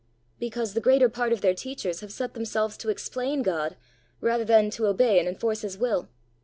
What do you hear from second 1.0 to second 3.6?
part of their teachers have set themselves to explain